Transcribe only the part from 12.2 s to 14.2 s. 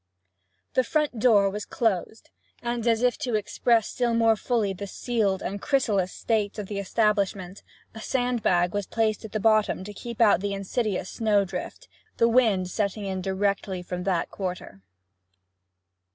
wind setting in directly from